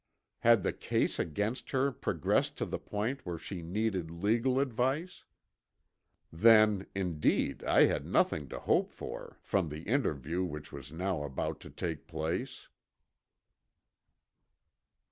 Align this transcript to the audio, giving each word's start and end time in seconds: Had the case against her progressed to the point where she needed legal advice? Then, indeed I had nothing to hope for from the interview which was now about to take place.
Had 0.39 0.63
the 0.63 0.73
case 0.73 1.19
against 1.19 1.69
her 1.69 1.91
progressed 1.91 2.57
to 2.57 2.65
the 2.65 2.79
point 2.79 3.23
where 3.23 3.37
she 3.37 3.61
needed 3.61 4.09
legal 4.09 4.59
advice? 4.59 5.25
Then, 6.33 6.87
indeed 6.95 7.63
I 7.65 7.83
had 7.85 8.07
nothing 8.07 8.49
to 8.49 8.57
hope 8.59 8.89
for 8.91 9.37
from 9.43 9.69
the 9.69 9.83
interview 9.83 10.43
which 10.43 10.71
was 10.71 10.91
now 10.91 11.21
about 11.21 11.59
to 11.59 11.69
take 11.69 12.07
place. 12.07 12.67